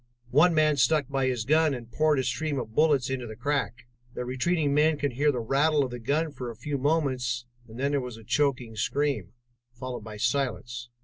One 0.31 0.55
man 0.55 0.77
stuck 0.77 1.09
by 1.09 1.27
his 1.27 1.45
gun 1.45 1.75
and 1.75 1.91
poured 1.91 2.17
a 2.17 2.23
stream 2.23 2.57
of 2.57 2.73
bullets 2.73 3.07
into 3.11 3.27
the 3.27 3.35
crack. 3.35 3.85
The 4.15 4.25
retreating 4.25 4.73
men 4.73 4.97
could 4.97 5.11
hear 5.13 5.31
the 5.31 5.41
rattle 5.41 5.83
of 5.83 5.91
the 5.91 5.99
gun 5.99 6.31
for 6.31 6.49
a 6.49 6.55
few 6.55 6.79
moments 6.79 7.45
and 7.67 7.79
then 7.79 7.91
there 7.91 8.01
was 8.01 8.17
a 8.17 8.23
choking 8.23 8.75
scream, 8.75 9.33
followed 9.79 10.01
by 10.03 10.17
silence. 10.17 10.89